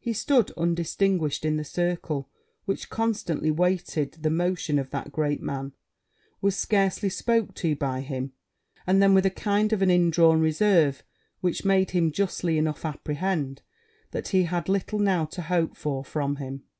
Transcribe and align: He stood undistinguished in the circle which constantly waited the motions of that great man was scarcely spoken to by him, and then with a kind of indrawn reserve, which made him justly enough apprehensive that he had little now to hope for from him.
He 0.00 0.12
stood 0.12 0.50
undistinguished 0.56 1.44
in 1.44 1.56
the 1.56 1.62
circle 1.62 2.28
which 2.64 2.90
constantly 2.90 3.52
waited 3.52 4.10
the 4.24 4.28
motions 4.28 4.80
of 4.80 4.90
that 4.90 5.12
great 5.12 5.40
man 5.40 5.72
was 6.40 6.56
scarcely 6.56 7.08
spoken 7.08 7.54
to 7.54 7.76
by 7.76 8.00
him, 8.00 8.32
and 8.88 9.00
then 9.00 9.14
with 9.14 9.24
a 9.24 9.30
kind 9.30 9.72
of 9.72 9.80
indrawn 9.80 10.40
reserve, 10.40 11.04
which 11.42 11.64
made 11.64 11.92
him 11.92 12.10
justly 12.10 12.58
enough 12.58 12.84
apprehensive 12.84 13.64
that 14.10 14.26
he 14.30 14.42
had 14.42 14.68
little 14.68 14.98
now 14.98 15.26
to 15.26 15.42
hope 15.42 15.76
for 15.76 16.04
from 16.04 16.34
him. 16.34 16.64